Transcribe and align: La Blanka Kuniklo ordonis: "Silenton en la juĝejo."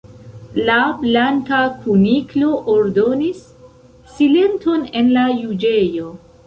La 0.69 0.77
Blanka 1.01 1.59
Kuniklo 1.83 2.49
ordonis: 2.77 3.45
"Silenton 4.17 4.87
en 5.03 5.17
la 5.21 5.33
juĝejo." 5.41 6.15